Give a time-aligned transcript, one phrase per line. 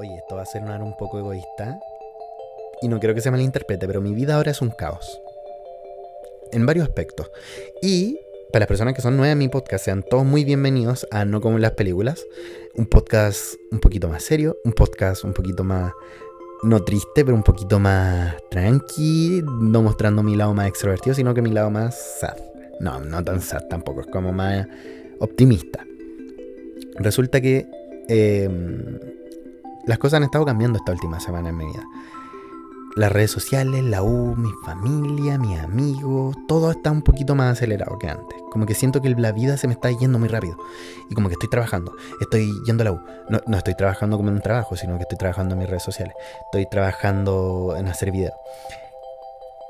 [0.00, 1.78] Oye, esto va a sonar un poco egoísta.
[2.80, 5.20] Y no quiero que se malinterprete, pero mi vida ahora es un caos.
[6.52, 7.30] En varios aspectos.
[7.82, 8.18] Y
[8.50, 11.42] para las personas que son nuevas en mi podcast, sean todos muy bienvenidos a No
[11.42, 12.24] como en las películas.
[12.76, 15.92] Un podcast un poquito más serio, un podcast un poquito más,
[16.62, 21.42] no triste, pero un poquito más tranqui, no mostrando mi lado más extrovertido, sino que
[21.42, 22.38] mi lado más sad.
[22.80, 24.66] No, no tan sad tampoco, es como más
[25.18, 25.84] optimista.
[26.96, 27.66] Resulta que
[28.08, 28.98] em,
[29.90, 31.84] las cosas han estado cambiando esta última semana en mi vida
[32.96, 37.98] las redes sociales, la U, mi familia, mis amigos, todo está un poquito más acelerado
[37.98, 38.38] que antes.
[38.50, 40.56] Como que siento que la vida se me está yendo muy rápido.
[41.08, 43.00] Y como que estoy trabajando, estoy yendo a la U.
[43.46, 46.14] No, estoy trabajando como en un trabajo, sino que estoy trabajando en mis redes sociales.
[46.46, 48.32] Estoy trabajando en hacer video.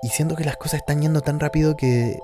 [0.02, 2.18] Y siento que las cosas están yendo tan rápido que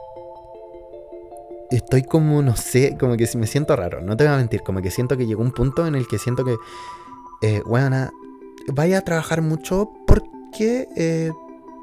[1.71, 4.01] estoy como, no sé, como que me siento raro.
[4.01, 6.19] No te voy a mentir, como que siento que llegó un punto en el que
[6.19, 6.57] siento que,
[7.43, 7.63] eh,
[8.73, 11.33] vaya a trabajar mucho porque que eh,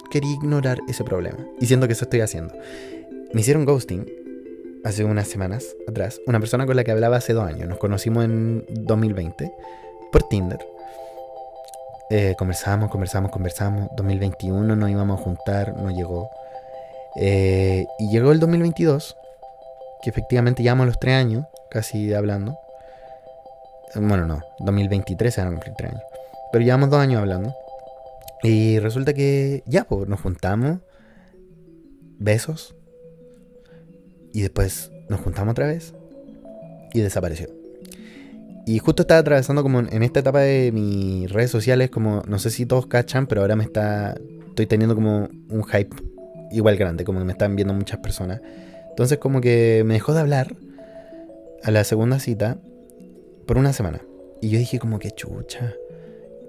[0.09, 1.37] quería ignorar ese problema.
[1.59, 2.53] Y siento que eso estoy haciendo.
[3.33, 4.05] Me hicieron ghosting
[4.83, 6.19] hace unas semanas atrás.
[6.27, 7.67] Una persona con la que hablaba hace dos años.
[7.67, 9.53] Nos conocimos en 2020
[10.11, 10.59] por Tinder.
[12.09, 13.89] Eh, conversamos, conversamos, conversamos.
[13.95, 16.29] 2021 nos íbamos a juntar, no llegó.
[17.15, 19.15] Eh, y llegó el 2022,
[20.01, 22.57] que efectivamente llevamos los tres años, casi hablando.
[23.95, 26.03] Bueno, no, 2023 se van a cumplir tres años.
[26.51, 27.53] Pero llevamos dos años hablando.
[28.43, 30.79] Y resulta que ya, pues nos juntamos,
[32.19, 32.75] besos,
[34.33, 35.93] y después nos juntamos otra vez
[36.93, 37.47] y desapareció.
[38.65, 42.49] Y justo estaba atravesando como en esta etapa de mis redes sociales, como no sé
[42.49, 44.15] si todos cachan, pero ahora me está,
[44.47, 45.95] estoy teniendo como un hype
[46.51, 48.41] igual grande, como que me están viendo muchas personas.
[48.89, 50.55] Entonces como que me dejó de hablar
[51.63, 52.57] a la segunda cita
[53.45, 54.01] por una semana.
[54.41, 55.73] Y yo dije como que chucha.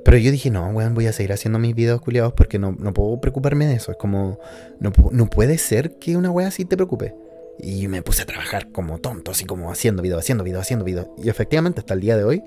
[0.05, 3.21] Pero yo dije, no, weón, voy a seguir haciendo mis videos culiados porque no, puedo
[3.21, 3.91] preocuparme de eso.
[3.91, 4.39] Es como,
[4.79, 7.15] no, no puede ser que una wea así te preocupe.
[7.59, 11.15] Y me puse a trabajar como tonto, así como haciendo video, haciendo video, haciendo video.
[11.17, 12.43] Y efectivamente, hasta el día de hoy,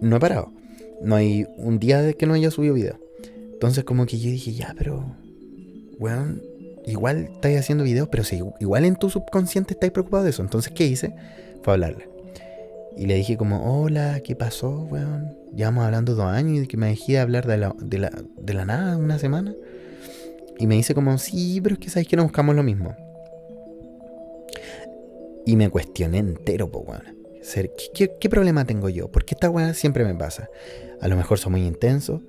[0.00, 0.52] no he parado.
[1.00, 3.00] No hay un día de que no haya subido video.
[3.52, 5.16] Entonces, como que yo dije, ya, pero,
[5.98, 6.42] weón,
[6.84, 10.42] igual estáis haciendo videos, pero sí, igual en tu subconsciente estáis preocupado de eso.
[10.42, 11.14] Entonces, ¿qué hice?
[11.62, 12.15] Fue hablarle.
[12.96, 15.36] Y le dije como, hola, ¿qué pasó, weón?
[15.54, 18.54] Llevamos hablando dos años y que me dejé de hablar de la, de la, de
[18.54, 19.54] la nada una semana.
[20.58, 22.96] Y me dice como, sí, pero es que sabes que no buscamos lo mismo.
[25.44, 27.16] Y me cuestioné entero, pues, weón.
[27.94, 29.08] ¿Qué, ¿Qué, problema tengo yo?
[29.12, 30.48] ¿Por qué esta weá siempre me pasa?
[31.00, 32.22] A lo mejor soy muy intenso,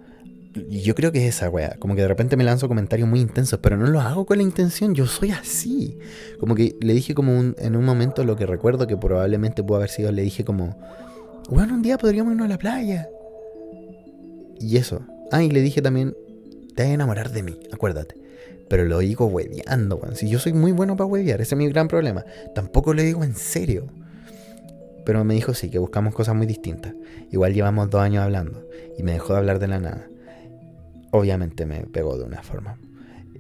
[0.69, 1.75] yo creo que es esa wea.
[1.79, 4.44] Como que de repente me lanzo comentarios muy intensos, pero no lo hago con la
[4.44, 4.95] intención.
[4.95, 5.97] Yo soy así.
[6.40, 9.90] Como que le dije como en un momento lo que recuerdo que probablemente pudo haber
[9.90, 10.78] sido, le dije como,
[11.50, 13.09] bueno, un día podríamos irnos a la playa.
[14.59, 15.01] Y eso.
[15.31, 16.16] Ah, y le dije también,
[16.75, 18.16] te vas a enamorar de mí, acuérdate.
[18.69, 20.16] Pero lo digo hueveando, weón.
[20.16, 22.25] Si yo soy muy bueno para huevear, ese es mi gran problema.
[22.53, 23.88] Tampoco lo digo en serio.
[25.06, 26.94] Pero me dijo sí, que buscamos cosas muy distintas.
[27.31, 28.68] Igual llevamos dos años hablando.
[28.97, 30.07] Y me dejó de hablar de la nada
[31.19, 32.78] obviamente me pegó de una forma.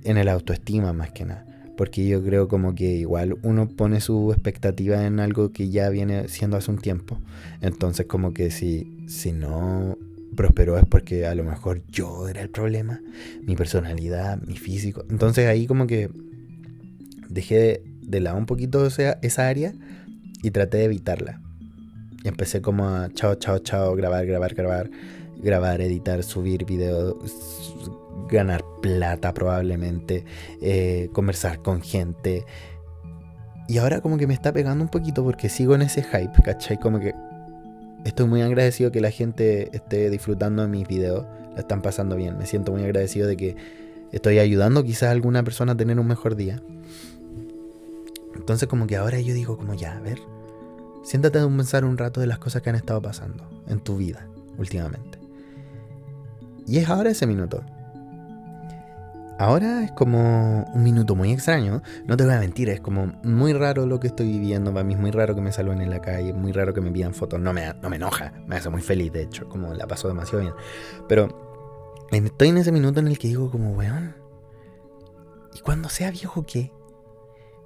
[0.03, 1.45] En el autoestima más que nada.
[1.75, 6.27] Porque yo creo como que igual uno pone su expectativa en algo que ya viene
[6.27, 7.19] siendo hace un tiempo.
[7.61, 9.97] Entonces como que si, si no
[10.35, 12.99] prosperó es porque a lo mejor yo era el problema.
[13.43, 15.05] Mi personalidad, mi físico.
[15.09, 16.09] Entonces ahí como que
[17.29, 19.73] dejé de, lado un poquito esa, esa área
[20.41, 21.41] y traté de evitarla.
[22.23, 24.89] Y empecé como a chao, chao, chao, grabar, grabar, grabar
[25.41, 27.15] grabar, editar, subir videos,
[28.29, 30.25] ganar plata probablemente,
[30.61, 32.45] eh, conversar con gente.
[33.67, 36.79] Y ahora como que me está pegando un poquito porque sigo en ese hype, ¿cachai?
[36.79, 37.13] Como que
[38.05, 42.37] estoy muy agradecido que la gente esté disfrutando de mis videos, la están pasando bien.
[42.37, 43.55] Me siento muy agradecido de que
[44.11, 46.61] estoy ayudando quizás a alguna persona a tener un mejor día.
[48.35, 50.19] Entonces como que ahora yo digo como ya, a ver,
[51.03, 54.27] siéntate a pensar un rato de las cosas que han estado pasando en tu vida
[54.57, 55.16] últimamente.
[56.67, 57.63] Y es ahora ese minuto.
[59.39, 61.81] Ahora es como un minuto muy extraño.
[62.05, 64.73] No te voy a mentir, es como muy raro lo que estoy viviendo.
[64.73, 66.91] Para mí es muy raro que me saluden en la calle, muy raro que me
[66.91, 67.39] pidan fotos.
[67.39, 70.41] No me, no me enoja, me hace muy feliz, de hecho, como la paso demasiado
[70.41, 70.53] bien.
[71.07, 74.15] Pero estoy en ese minuto en el que digo como, weón,
[75.55, 76.71] ¿y cuando sea viejo qué?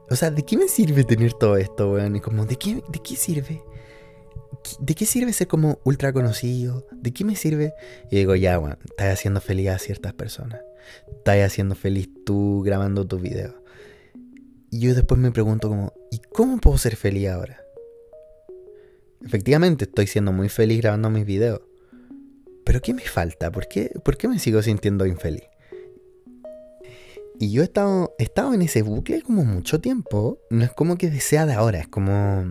[0.09, 2.17] O sea, ¿de qué me sirve tener todo esto, weón?
[2.17, 3.63] Y como, ¿de qué, de qué sirve?
[4.79, 6.87] ¿De qué sirve ser como ultra conocido?
[6.91, 7.73] ¿De qué me sirve?
[8.09, 10.61] Y digo, ya, bueno, estás haciendo feliz a ciertas personas.
[11.11, 13.55] Estás haciendo feliz tú grabando tus videos.
[14.69, 17.61] Y yo después me pregunto como, ¿y cómo puedo ser feliz ahora?
[19.23, 21.61] Efectivamente, estoy siendo muy feliz grabando mis videos.
[22.71, 23.51] ¿pero qué me falta?
[23.51, 25.43] ¿Por qué, ¿Por qué me sigo sintiendo infeliz?
[27.39, 30.39] Y yo he estado, he estado en ese bucle como mucho tiempo.
[30.49, 32.45] No es como que desea de ahora, es como...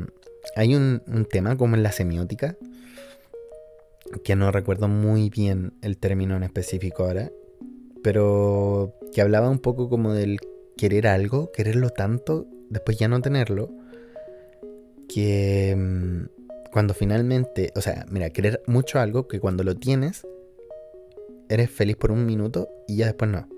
[0.56, 2.56] Hay un, un tema como en la semiótica,
[4.24, 7.30] que no recuerdo muy bien el término en específico ahora,
[8.02, 10.38] pero que hablaba un poco como del
[10.76, 13.70] querer algo, quererlo tanto, después ya no tenerlo,
[15.08, 20.26] que mm, cuando finalmente, o sea, mira, querer mucho algo que cuando lo tienes,
[21.48, 23.48] eres feliz por un minuto y ya después no.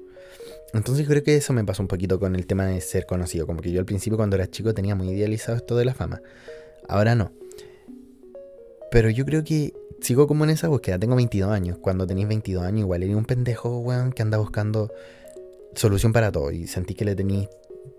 [0.72, 3.60] Entonces creo que eso me pasó un poquito con el tema de ser conocido, como
[3.60, 6.22] que yo al principio cuando era chico tenía muy idealizado esto de la fama,
[6.88, 7.32] ahora no.
[8.90, 10.98] Pero yo creo que sigo como en esa búsqueda.
[10.98, 11.78] Tengo 22 años.
[11.78, 14.92] Cuando tenéis 22 años, igual eres un pendejo, weón, que anda buscando
[15.74, 16.50] solución para todo.
[16.50, 17.48] Y sentí que le tenéis.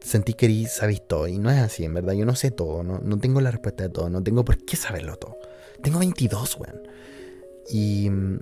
[0.02, 1.28] Sentí que sabéis todo.
[1.28, 2.14] Y no es así, en verdad.
[2.14, 2.84] Yo no sé todo.
[2.84, 4.10] No, no tengo la respuesta de todo.
[4.10, 5.38] No tengo por qué saberlo todo.
[5.82, 6.82] Tengo 22, weón.
[7.70, 8.10] Y.
[8.10, 8.40] Mm,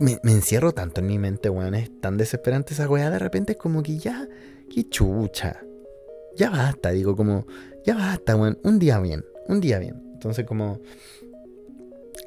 [0.00, 1.74] me, me, encierro tanto en mi mente, weón.
[1.74, 3.10] Es tan desesperante esa weá.
[3.10, 4.28] De repente es como que ya.
[4.72, 5.60] Qué chucha.
[6.36, 7.46] Ya basta, digo, como.
[7.84, 8.58] Ya basta, weón.
[8.62, 9.24] Un día bien.
[9.48, 10.00] Un día bien.
[10.14, 10.80] Entonces, como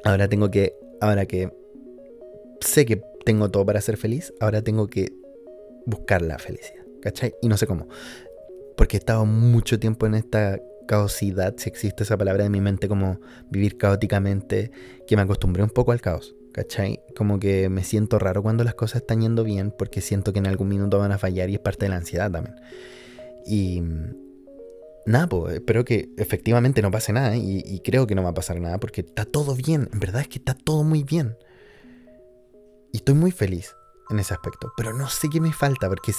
[0.04, 1.52] Ahora tengo que, ahora que
[2.60, 5.12] sé que tengo todo para ser feliz, ahora tengo que
[5.86, 7.34] buscar la felicidad, ¿cachai?
[7.42, 7.88] Y no sé cómo.
[8.76, 12.88] Porque he estado mucho tiempo en esta caosidad, si existe esa palabra en mi mente,
[12.88, 13.20] como
[13.50, 14.70] vivir caóticamente,
[15.06, 17.00] que me acostumbré un poco al caos, ¿cachai?
[17.16, 20.46] Como que me siento raro cuando las cosas están yendo bien, porque siento que en
[20.46, 22.54] algún minuto van a fallar y es parte de la ansiedad también.
[23.44, 23.82] Y
[25.08, 28.60] nada, pues espero que efectivamente no pase nada y, creo que no va a pasar
[28.60, 31.36] nada porque está todo bien, en verdad es que está todo muy bien.
[32.92, 33.74] Y estoy muy feliz
[34.10, 36.12] en ese aspecto, pero no sé qué me falta porque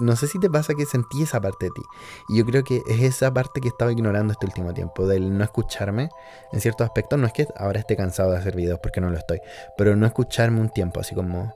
[0.00, 1.82] no sé si te pasa que sentí esa parte de ti.
[2.28, 5.44] Y yo creo que es esa parte que estaba ignorando este último tiempo, del no
[5.44, 6.08] escucharme
[6.52, 7.18] en ciertos aspectos.
[7.18, 9.40] No es que ahora esté cansado de hacer videos porque no lo estoy,
[9.76, 11.54] pero no escucharme un tiempo así como,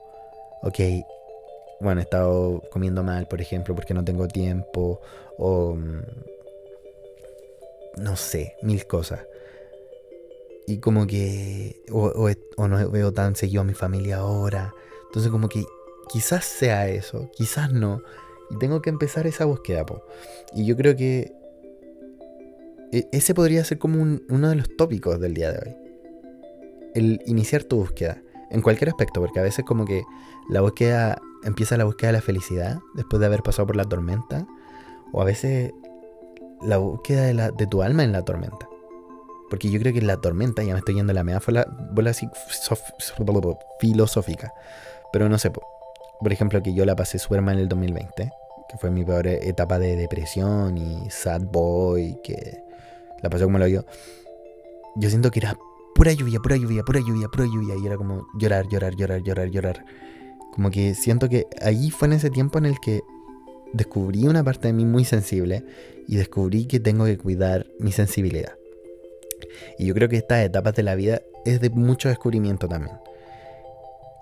[0.61, 0.79] ok,
[1.81, 5.01] bueno, he estado comiendo mal, por ejemplo, porque no tengo tiempo,
[5.37, 6.03] o mm,
[7.97, 9.25] no sé, mil cosas.
[10.67, 14.73] Y como que, o, no veo tan seguido a mi familia ahora.
[15.07, 15.63] Entonces como que
[16.09, 18.01] quizás sea eso, quizás no.
[18.49, 20.03] Y tengo que empezar esa búsqueda, po.
[20.53, 21.33] Y yo creo que
[22.91, 25.75] e, ese podría ser como uno de los tópicos del día de hoy.
[26.93, 28.21] El iniciar tu búsqueda.
[28.49, 30.03] En cualquier aspecto, porque a veces como que
[30.49, 34.47] la búsqueda, empieza la búsqueda de la felicidad después de haber pasado por la tormenta.
[35.11, 35.73] O a veces
[36.61, 38.67] la búsqueda de, la, de tu alma en la tormenta.
[39.49, 41.65] Porque yo creo que la tormenta, ya me estoy yendo a la metáfora
[42.07, 42.27] así
[43.79, 44.53] filosófica.
[45.13, 48.31] Pero no sé, por ejemplo, que yo la pasé súper mal en el 2020,
[48.69, 52.63] que fue mi peor etapa de depresión y sad boy, que
[53.21, 53.85] la pasé como lo yo.
[54.95, 55.57] Yo siento que era
[55.93, 57.75] pura lluvia, pura lluvia, pura lluvia, pura lluvia.
[57.81, 59.85] Y era como llorar, llorar, llorar, llorar, llorar.
[60.51, 63.01] Como que siento que ahí fue en ese tiempo en el que
[63.73, 65.63] descubrí una parte de mí muy sensible
[66.07, 68.53] y descubrí que tengo que cuidar mi sensibilidad.
[69.77, 72.97] Y yo creo que estas etapas de la vida es de mucho descubrimiento también.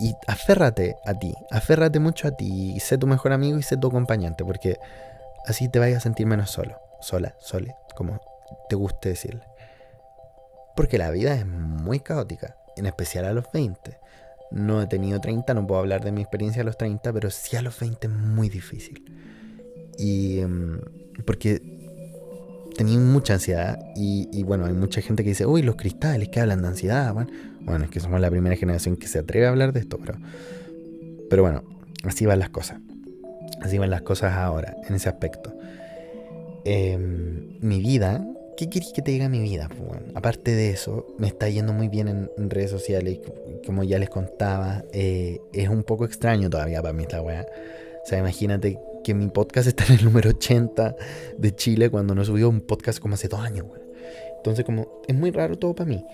[0.00, 3.88] Y aférrate a ti, aférrate mucho a ti, sé tu mejor amigo y sé tu
[3.88, 4.78] acompañante, porque
[5.46, 8.20] así te vayas a sentir menos solo, sola, sole, como
[8.68, 9.44] te guste decirle.
[10.74, 13.98] Porque la vida es muy caótica, en especial a los 20.
[14.50, 17.56] No he tenido 30, no puedo hablar de mi experiencia a los 30, pero sí
[17.56, 19.04] a los 20 es muy difícil.
[19.98, 20.78] Y em,
[21.24, 21.62] porque
[22.76, 26.62] tenía mucha ansiedad y, bueno, hay mucha gente que dice, uy, los cristales que hablan
[26.62, 29.72] de ansiedad, bueno, bueno, es que somos la primera generación que se atreve a hablar
[29.72, 30.18] de esto, pero,
[31.30, 31.62] pero bueno,
[32.04, 32.80] así van las cosas.
[33.62, 35.54] Así van las cosas ahora, en ese aspecto.
[36.64, 39.68] Em, mi vida, ¿qué querés que te diga mi vida?
[39.68, 43.20] Pues bueno, aparte de eso, me está yendo muy bien en, redes sociales,
[43.64, 47.46] como ya les contaba, eh, es un poco extraño todavía para mí esta weá.
[48.04, 50.96] O sea, imagínate que mi podcast está en el número 80
[51.38, 53.66] de Chile cuando no subió un podcast como hace dos años,
[54.38, 56.04] Entonces, como, es muy raro todo para mí.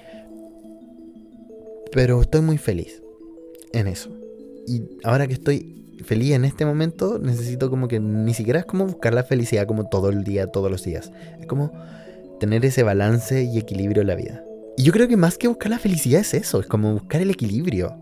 [1.92, 3.02] Pero estoy muy feliz
[3.72, 4.10] en eso.
[4.66, 8.86] Y ahora que estoy feliz en este momento, necesito como que ni siquiera es como
[8.86, 11.10] buscar la felicidad como todo el día, todos los días.
[11.40, 11.72] Es como
[12.38, 14.44] tener ese balance y equilibrio en la vida.
[14.76, 17.30] Y yo creo que más que buscar la felicidad es eso, es como buscar el
[17.30, 17.96] equilibrio.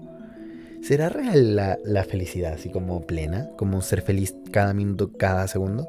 [0.82, 3.50] ¿Será real la, felicidad así como plena?
[3.56, 5.88] Como ser feliz cada minuto, cada segundo?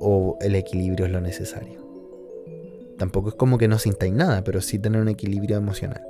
[0.00, 1.86] ¿O el equilibrio es lo necesario?
[2.98, 6.04] Tampoco es como que no sintáis nada, pero sí tener un equilibrio emocional.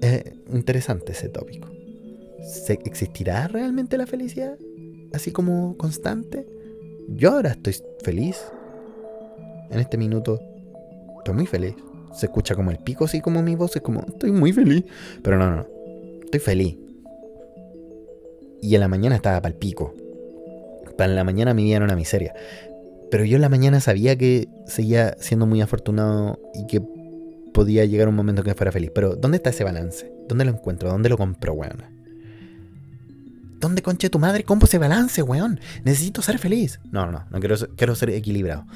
[0.00, 1.68] Es interesante ese tópico.
[2.84, 4.56] ¿Existirá realmente la felicidad?
[5.12, 6.46] Así como constante.
[7.08, 8.42] Yo ahora estoy feliz.
[9.70, 10.40] En este minuto
[11.18, 11.74] estoy muy feliz.
[12.14, 14.84] Se escucha como el pico, así como mi voz, es como, estoy muy feliz.
[15.22, 15.66] Pero no, no,
[16.28, 16.76] estoy feliz.
[18.60, 19.94] Y en la mañana estaba para el pico.
[20.96, 22.34] Para la mañana mi vida era una miseria.
[23.10, 26.82] Pero yo en la mañana sabía que seguía siendo muy afortunado y que
[27.54, 28.90] podía llegar un momento que fuera feliz.
[28.94, 30.12] Pero ¿dónde está ese balance?
[30.28, 30.90] ¿Dónde lo encuentro?
[30.90, 31.82] ¿Dónde lo compro, weón?
[33.58, 35.60] ¿Dónde conche tu madre compro ese balance, weón?
[35.84, 36.78] Necesito ser feliz.
[36.92, 38.66] No, no, no, no quiero, quiero ser equilibrado.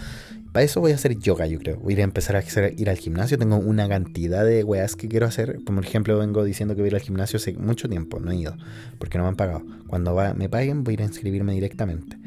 [0.53, 1.79] Para eso voy a hacer yoga, yo creo.
[1.79, 3.39] Voy a empezar a ir al gimnasio.
[3.39, 5.61] Tengo una cantidad de weas que quiero hacer.
[5.65, 8.21] Por ejemplo, vengo diciendo que voy a ir al gimnasio hace mucho tiempo.
[8.21, 8.55] No he ido.
[8.99, 9.63] Porque no me han pagado.
[9.87, 12.19] Cuando me paguen, voy a ir a inscribirme directamente.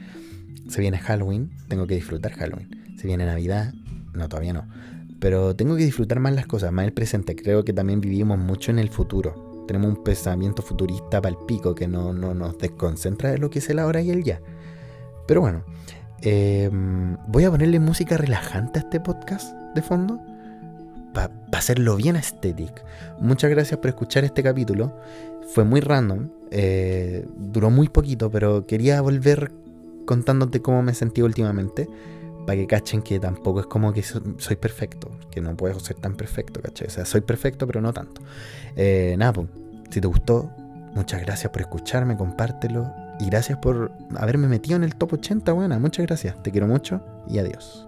[0.68, 1.52] Se viene Halloween.
[1.68, 2.98] Tengo que disfrutar Halloween.
[2.98, 3.76] Se viene Navidad.
[4.16, 4.68] No, todavía no.
[5.20, 7.36] Pero tengo que disfrutar más las cosas, más el presente.
[7.36, 9.64] Creo que también vivimos mucho en el futuro.
[9.68, 13.60] Tenemos un pensamiento futurista para el pico que no, no nos desconcentra de lo que
[13.60, 14.42] es el ahora y el ya.
[15.28, 15.64] Pero bueno,
[16.22, 20.20] Em, voy a ponerle música relajante a este podcast de fondo.
[21.14, 22.82] Para hacerlo bien estético.
[23.20, 25.00] Muchas gracias por escuchar este capítulo.
[25.54, 26.30] Fue muy random.
[26.52, 29.52] Eh, duró muy poquito, pero quería volver
[30.06, 31.88] contándote cómo me sentí últimamente.
[32.46, 35.10] Para que cachen que tampoco es como que soy perfecto.
[35.32, 36.88] Que no puedo ser tan perfecto, ¿cachai?
[36.88, 38.22] O sea, soy perfecto, pero no tanto.
[38.76, 39.42] Eh, nada,
[39.90, 40.52] si te gustó,
[40.94, 45.80] muchas gracias por escucharme, compártelo y gracias por haberme metido en el top 80, buena.
[45.80, 46.42] Muchas gracias.
[46.44, 47.88] Te quiero mucho y adiós.